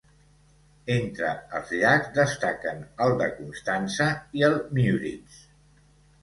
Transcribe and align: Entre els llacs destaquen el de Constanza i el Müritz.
Entre 0.93 1.33
els 1.59 1.73
llacs 1.81 2.09
destaquen 2.15 2.81
el 3.05 3.13
de 3.21 3.27
Constanza 3.35 4.09
i 4.41 4.47
el 4.49 4.59
Müritz. 4.79 5.39